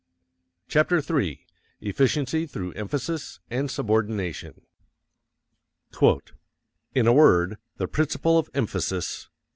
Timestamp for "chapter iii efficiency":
0.67-2.47